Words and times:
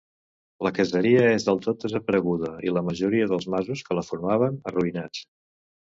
La 0.67 0.71
caseria 0.77 1.27
és 1.33 1.45
del 1.49 1.61
tot 1.67 1.85
desapareguda, 1.85 2.51
i 2.71 2.75
la 2.79 2.85
majoria 2.91 3.31
dels 3.35 3.49
masos 3.57 3.87
que 3.87 4.01
la 4.01 4.09
formaven, 4.13 4.63
arruïnats. 4.73 5.27